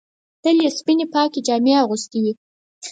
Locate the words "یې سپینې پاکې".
0.65-1.39